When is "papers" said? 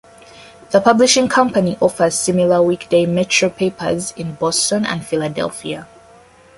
3.51-4.09